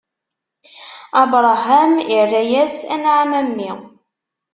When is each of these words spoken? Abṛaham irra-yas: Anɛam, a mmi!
Abṛaham 1.21 1.93
irra-yas: 2.19 2.77
Anɛam, 2.93 3.31
a 3.39 3.41
mmi! 3.47 3.71